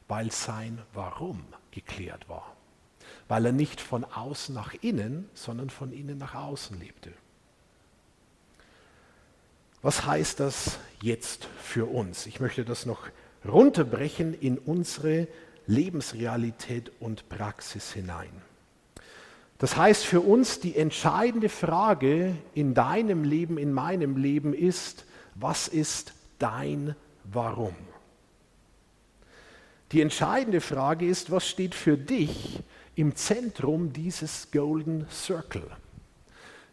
[0.08, 2.54] Weil sein Warum geklärt war.
[3.28, 7.12] Weil er nicht von außen nach innen, sondern von innen nach außen lebte.
[9.82, 12.26] Was heißt das jetzt für uns?
[12.26, 13.08] Ich möchte das noch
[13.46, 15.28] runterbrechen in unsere
[15.66, 18.30] Lebensrealität und Praxis hinein.
[19.58, 25.04] Das heißt für uns, die entscheidende Frage in deinem Leben, in meinem Leben ist,
[25.34, 27.74] was ist dein Warum?
[29.92, 32.60] Die entscheidende Frage ist, was steht für dich
[32.96, 35.66] im Zentrum dieses Golden Circle?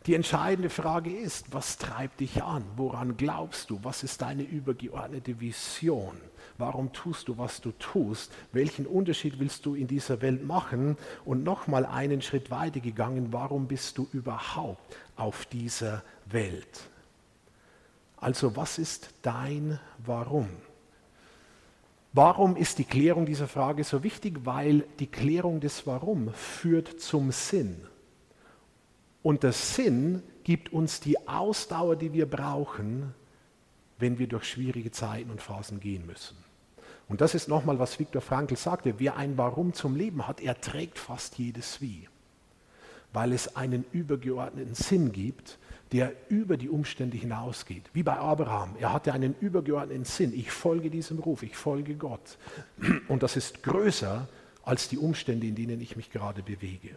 [0.07, 2.63] Die entscheidende Frage ist, was treibt dich an?
[2.75, 3.79] Woran glaubst du?
[3.83, 6.17] Was ist deine übergeordnete Vision?
[6.57, 8.31] Warum tust du, was du tust?
[8.51, 10.97] Welchen Unterschied willst du in dieser Welt machen?
[11.25, 16.89] Und nochmal einen Schritt weiter gegangen, warum bist du überhaupt auf dieser Welt?
[18.17, 20.47] Also was ist dein Warum?
[22.13, 24.39] Warum ist die Klärung dieser Frage so wichtig?
[24.43, 27.87] Weil die Klärung des Warum führt zum Sinn.
[29.23, 33.13] Und der Sinn gibt uns die Ausdauer, die wir brauchen,
[34.01, 36.35] wenn wir durch schwierige Zeiten und Phasen gehen müssen.
[37.07, 40.59] Und das ist nochmal, was Viktor Frankl sagte, wer ein Warum zum Leben hat, er
[40.59, 42.07] trägt fast jedes Wie,
[43.13, 45.57] weil es einen übergeordneten Sinn gibt,
[45.91, 47.83] der über die Umstände hinausgeht.
[47.93, 52.37] Wie bei Abraham, er hatte einen übergeordneten Sinn, ich folge diesem Ruf, ich folge Gott.
[53.09, 54.27] Und das ist größer
[54.63, 56.95] als die Umstände, in denen ich mich gerade bewege.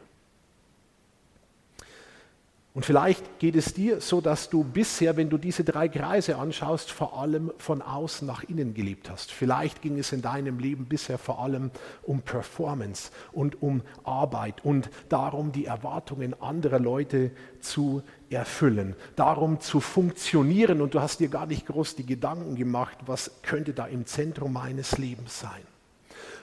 [2.77, 6.91] Und vielleicht geht es dir so, dass du bisher, wenn du diese drei Kreise anschaust,
[6.91, 9.31] vor allem von außen nach innen gelebt hast.
[9.31, 11.71] Vielleicht ging es in deinem Leben bisher vor allem
[12.03, 19.79] um Performance und um Arbeit und darum, die Erwartungen anderer Leute zu erfüllen, darum zu
[19.79, 24.05] funktionieren und du hast dir gar nicht groß die Gedanken gemacht, was könnte da im
[24.05, 25.63] Zentrum meines Lebens sein.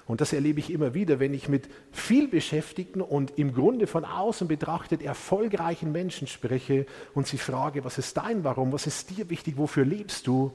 [0.08, 4.04] Und das erlebe ich immer wieder, wenn ich mit viel beschäftigten und im Grunde von
[4.04, 9.30] außen betrachtet erfolgreichen Menschen spreche und sie frage, was ist dein Warum, was ist dir
[9.30, 10.52] wichtig, wofür lebst du,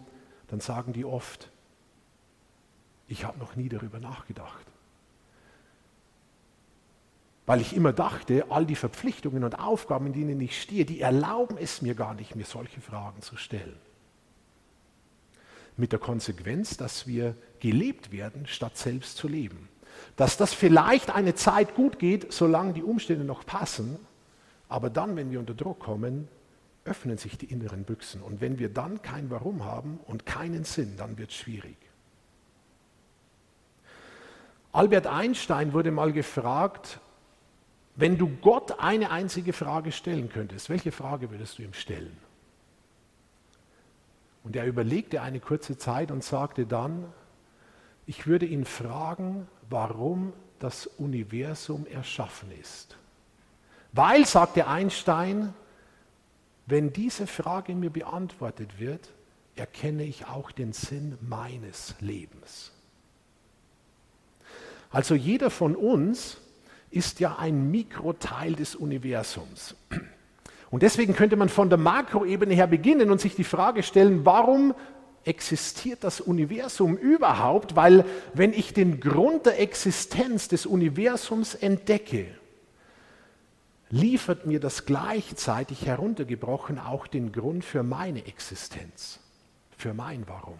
[0.48, 1.48] dann sagen die oft,
[3.08, 4.66] ich habe noch nie darüber nachgedacht.
[7.46, 11.56] Weil ich immer dachte, all die Verpflichtungen und Aufgaben, in denen ich stehe, die erlauben
[11.58, 13.76] es mir gar nicht, mir solche Fragen zu stellen.
[15.76, 19.68] Mit der Konsequenz, dass wir gelebt werden, statt selbst zu leben.
[20.16, 23.98] Dass das vielleicht eine Zeit gut geht, solange die Umstände noch passen,
[24.68, 26.28] aber dann, wenn wir unter Druck kommen,
[26.84, 28.22] öffnen sich die inneren Büchsen.
[28.22, 31.76] Und wenn wir dann kein Warum haben und keinen Sinn, dann wird es schwierig.
[34.72, 37.00] Albert Einstein wurde mal gefragt,
[37.94, 42.16] wenn du Gott eine einzige Frage stellen könntest, welche Frage würdest du ihm stellen?
[44.46, 47.12] Und er überlegte eine kurze Zeit und sagte dann,
[48.06, 52.96] ich würde ihn fragen, warum das Universum erschaffen ist.
[53.90, 55.52] Weil, sagte Einstein,
[56.66, 59.12] wenn diese Frage mir beantwortet wird,
[59.56, 62.70] erkenne ich auch den Sinn meines Lebens.
[64.90, 66.36] Also jeder von uns
[66.92, 69.74] ist ja ein Mikroteil des Universums.
[70.70, 74.74] Und deswegen könnte man von der Makroebene her beginnen und sich die Frage stellen, warum
[75.24, 77.76] existiert das Universum überhaupt?
[77.76, 78.04] Weil
[78.34, 82.26] wenn ich den Grund der Existenz des Universums entdecke,
[83.90, 89.20] liefert mir das gleichzeitig heruntergebrochen auch den Grund für meine Existenz,
[89.76, 90.58] für mein Warum.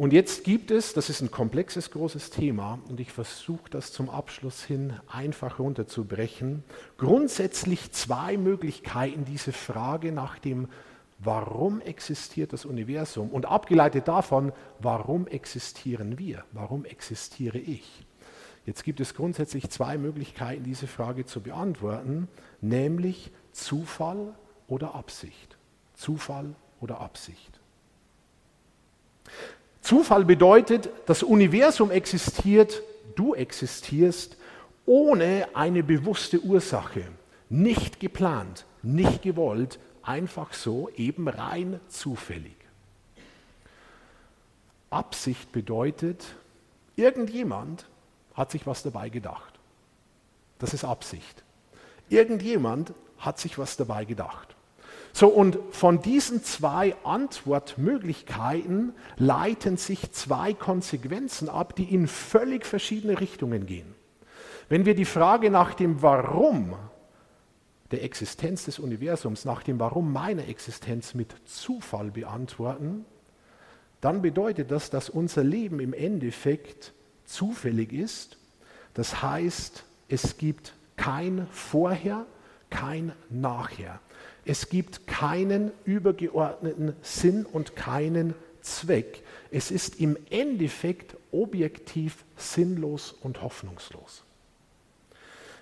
[0.00, 4.08] Und jetzt gibt es, das ist ein komplexes, großes Thema, und ich versuche das zum
[4.08, 6.64] Abschluss hin einfach runterzubrechen,
[6.96, 10.68] grundsätzlich zwei Möglichkeiten, diese Frage nach dem,
[11.18, 18.06] warum existiert das Universum und abgeleitet davon, warum existieren wir, warum existiere ich.
[18.64, 22.26] Jetzt gibt es grundsätzlich zwei Möglichkeiten, diese Frage zu beantworten,
[22.62, 24.32] nämlich Zufall
[24.66, 25.58] oder Absicht.
[25.92, 27.60] Zufall oder Absicht.
[29.80, 32.82] Zufall bedeutet, das Universum existiert,
[33.16, 34.36] du existierst
[34.86, 37.04] ohne eine bewusste Ursache,
[37.48, 42.56] nicht geplant, nicht gewollt, einfach so, eben rein zufällig.
[44.90, 46.34] Absicht bedeutet,
[46.96, 47.86] irgendjemand
[48.34, 49.54] hat sich was dabei gedacht.
[50.58, 51.42] Das ist Absicht.
[52.08, 54.56] Irgendjemand hat sich was dabei gedacht.
[55.12, 63.20] So, und von diesen zwei Antwortmöglichkeiten leiten sich zwei Konsequenzen ab, die in völlig verschiedene
[63.20, 63.94] Richtungen gehen.
[64.68, 66.76] Wenn wir die Frage nach dem Warum
[67.90, 73.04] der Existenz des Universums, nach dem Warum meiner Existenz mit Zufall beantworten,
[74.00, 76.92] dann bedeutet das, dass unser Leben im Endeffekt
[77.24, 78.38] zufällig ist.
[78.94, 82.26] Das heißt, es gibt kein Vorher,
[82.70, 84.00] kein Nachher.
[84.44, 89.22] Es gibt keinen übergeordneten Sinn und keinen Zweck.
[89.50, 94.24] Es ist im Endeffekt objektiv sinnlos und hoffnungslos.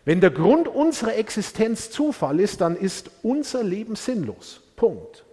[0.05, 4.63] Wenn der Grund unserer Existenz Zufall ist, dann ist unser Leben sinnlos.
[4.77, 5.25] Punkt.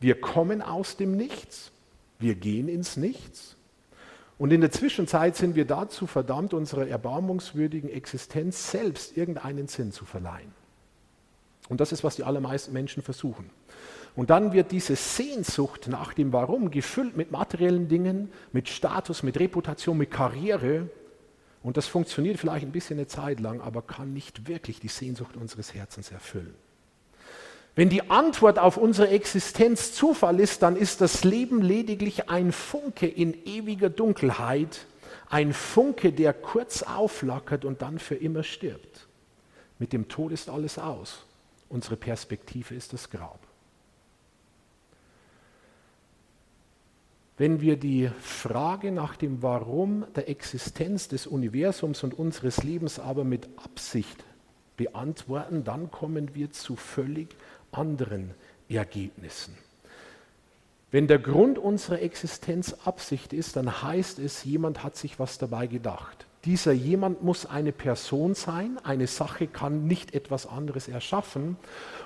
[0.00, 1.70] Wir kommen aus dem Nichts,
[2.18, 3.56] wir gehen ins Nichts
[4.36, 10.04] und in der Zwischenzeit sind wir dazu verdammt, unserer erbarmungswürdigen Existenz selbst irgendeinen Sinn zu
[10.04, 10.52] verleihen.
[11.68, 13.50] Und das ist, was die allermeisten Menschen versuchen.
[14.16, 19.38] Und dann wird diese Sehnsucht nach dem Warum gefüllt mit materiellen Dingen, mit Status, mit
[19.40, 20.88] Reputation, mit Karriere.
[21.62, 25.36] Und das funktioniert vielleicht ein bisschen eine Zeit lang, aber kann nicht wirklich die Sehnsucht
[25.36, 26.54] unseres Herzens erfüllen.
[27.74, 33.08] Wenn die Antwort auf unsere Existenz Zufall ist, dann ist das Leben lediglich ein Funke
[33.08, 34.86] in ewiger Dunkelheit,
[35.28, 39.08] ein Funke, der kurz aufflackert und dann für immer stirbt.
[39.80, 41.24] Mit dem Tod ist alles aus.
[41.68, 43.40] Unsere Perspektive ist das Grab.
[47.36, 53.24] Wenn wir die Frage nach dem Warum der Existenz des Universums und unseres Lebens aber
[53.24, 54.24] mit Absicht
[54.76, 57.34] beantworten, dann kommen wir zu völlig
[57.72, 58.34] anderen
[58.68, 59.56] Ergebnissen.
[60.92, 65.66] Wenn der Grund unserer Existenz Absicht ist, dann heißt es, jemand hat sich was dabei
[65.66, 66.23] gedacht.
[66.44, 71.56] Dieser jemand muss eine Person sein, eine Sache kann nicht etwas anderes erschaffen.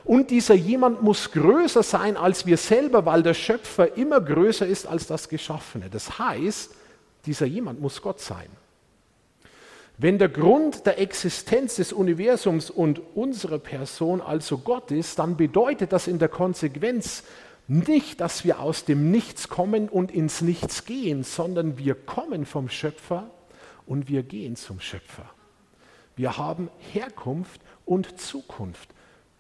[0.05, 4.87] Und dieser jemand muss größer sein als wir selber, weil der Schöpfer immer größer ist
[4.87, 5.91] als das Geschaffene.
[5.91, 6.73] Das heißt,
[7.27, 8.49] dieser jemand muss Gott sein.
[10.01, 15.93] Wenn der Grund der Existenz des Universums und unserer Person also Gott ist, dann bedeutet
[15.93, 17.25] das in der Konsequenz
[17.67, 22.69] nicht, dass wir aus dem Nichts kommen und ins Nichts gehen, sondern wir kommen vom
[22.69, 23.29] Schöpfer
[23.89, 25.29] und wir gehen zum Schöpfer.
[26.15, 28.91] Wir haben Herkunft und Zukunft.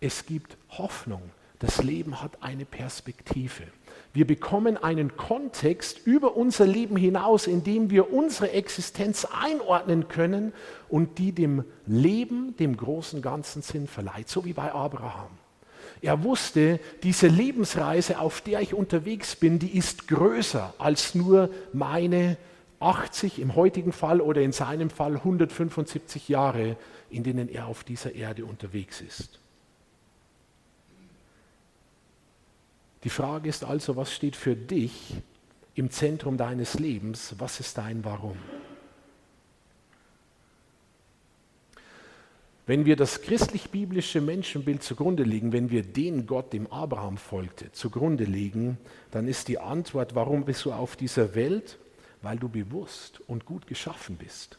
[0.01, 1.23] Es gibt Hoffnung.
[1.59, 3.65] Das Leben hat eine Perspektive.
[4.15, 10.53] Wir bekommen einen Kontext über unser Leben hinaus, in dem wir unsere Existenz einordnen können
[10.89, 15.31] und die dem Leben, dem großen Ganzen Sinn verleiht, so wie bei Abraham.
[16.01, 22.37] Er wusste, diese Lebensreise, auf der ich unterwegs bin, die ist größer als nur meine
[22.81, 26.77] 80 im heutigen Fall oder in seinem Fall 175 Jahre,
[27.11, 29.41] in denen er auf dieser Erde unterwegs ist.
[33.05, 35.15] Die Frage ist also, was steht für dich
[35.75, 37.35] im Zentrum deines Lebens?
[37.39, 38.37] Was ist dein Warum?
[42.67, 48.25] Wenn wir das christlich-biblische Menschenbild zugrunde legen, wenn wir den Gott, dem Abraham folgte, zugrunde
[48.25, 48.77] legen,
[49.11, 51.79] dann ist die Antwort, warum bist du auf dieser Welt?
[52.23, 54.59] Weil du bewusst und gut geschaffen bist.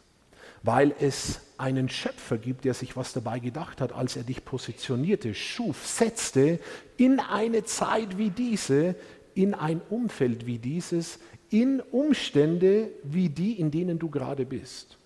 [0.64, 5.34] Weil es einen Schöpfer gibt, der sich was dabei gedacht hat, als er dich positionierte,
[5.34, 6.60] schuf, setzte
[6.98, 8.96] in eine Zeit wie diese,
[9.36, 14.98] in ein Umfeld wie dieses, in Umstände wie die, in denen du gerade bist.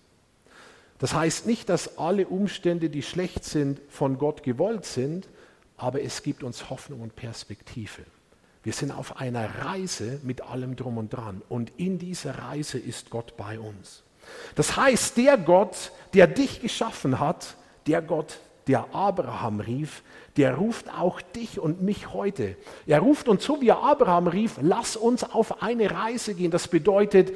[0.98, 5.28] Das heißt nicht, dass alle Umstände, die schlecht sind, von Gott gewollt sind,
[5.76, 8.02] aber es gibt uns Hoffnung und Perspektive.
[8.64, 13.10] Wir sind auf einer Reise mit allem drum und dran und in dieser Reise ist
[13.10, 14.02] Gott bei uns.
[14.54, 17.56] Das heißt, der Gott, der dich geschaffen hat,
[17.86, 20.02] der Gott, der Abraham rief,
[20.38, 22.56] der ruft auch dich und mich heute.
[22.86, 26.50] Er ruft uns so, wie er Abraham rief, lass uns auf eine Reise gehen.
[26.50, 27.32] Das bedeutet,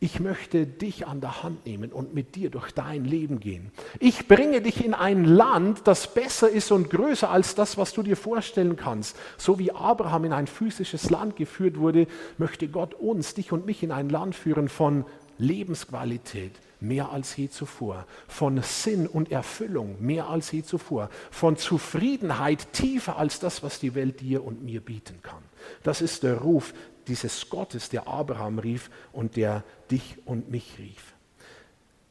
[0.00, 3.72] ich möchte dich an der Hand nehmen und mit dir durch dein Leben gehen.
[3.98, 8.04] Ich bringe dich in ein Land, das besser ist und größer als das, was du
[8.04, 9.16] dir vorstellen kannst.
[9.36, 12.06] So wie Abraham in ein physisches Land geführt wurde,
[12.38, 15.04] möchte Gott uns, dich und mich in ein Land führen von
[15.38, 22.72] Lebensqualität, mehr als je zuvor, von Sinn und Erfüllung mehr als je zuvor, von Zufriedenheit
[22.72, 25.42] tiefer als das, was die Welt dir und mir bieten kann.
[25.82, 26.72] Das ist der Ruf,
[27.08, 31.14] dieses Gottes, der Abraham rief und der dich und mich rief.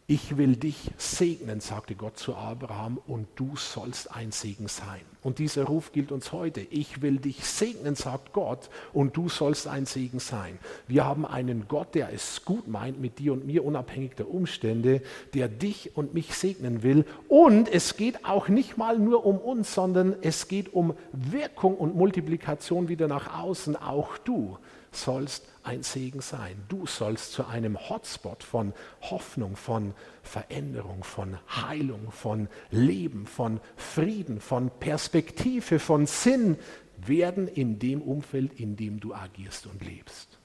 [0.08, 5.02] Ich will dich segnen, sagte Gott zu Abraham, und du sollst ein Segen sein.
[5.28, 6.62] Und dieser Ruf gilt uns heute.
[6.62, 10.58] Ich will dich segnen, sagt Gott, und du sollst ein Segen sein.
[10.88, 15.02] Wir haben einen Gott, der es gut meint mit dir und mir, unabhängig der Umstände,
[15.34, 17.04] der dich und mich segnen will.
[17.28, 21.94] Und es geht auch nicht mal nur um uns, sondern es geht um Wirkung und
[21.94, 23.76] Multiplikation wieder nach außen.
[23.76, 24.58] Auch du
[24.94, 26.64] sollst ein Segen sein.
[26.70, 34.40] Du sollst zu einem Hotspot von Hoffnung, von Veränderung, von Heilung, von Leben, von Frieden,
[34.40, 34.72] von
[35.18, 36.58] Perspektive, von Sinn
[37.04, 40.38] werden in dem Umfeld, in dem du agierst und lebst.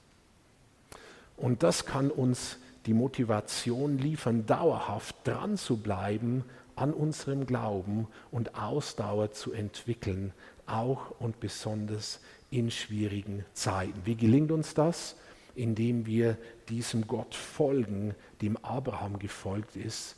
[1.37, 2.57] Und das kann uns
[2.87, 6.43] die Motivation liefern, dauerhaft dran zu bleiben
[6.75, 10.33] an unserem Glauben und Ausdauer zu entwickeln,
[10.65, 12.19] auch und besonders
[12.49, 14.01] in schwierigen Zeiten.
[14.05, 15.15] Wie gelingt uns das?
[15.53, 16.35] Indem wir
[16.67, 20.15] diesem Gott folgen, dem Abraham gefolgt ist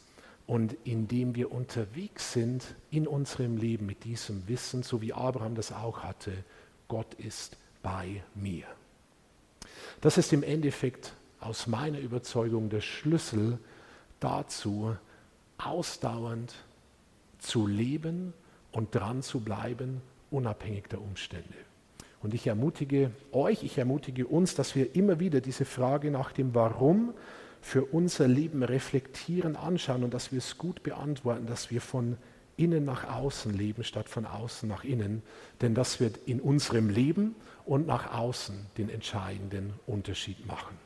[0.47, 5.71] und indem wir unterwegs sind in unserem Leben mit diesem Wissen, so wie Abraham das
[5.71, 6.31] auch hatte,
[6.87, 8.65] Gott ist bei mir.
[10.01, 13.59] Das ist im Endeffekt aus meiner Überzeugung der Schlüssel
[14.19, 14.95] dazu,
[15.57, 16.53] ausdauernd
[17.39, 18.33] zu leben
[18.71, 21.55] und dran zu bleiben, unabhängig der Umstände.
[22.21, 26.55] Und ich ermutige euch, ich ermutige uns, dass wir immer wieder diese Frage nach dem
[26.55, 27.13] Warum
[27.65, 32.15] für unser Leben reflektieren, anschauen und dass wir es gut beantworten, dass wir von
[32.57, 35.23] innen nach außen leben statt von außen nach innen.
[35.61, 37.33] Denn das wird in unserem Leben
[37.65, 40.77] und nach außen den entscheidenden Unterschied machen.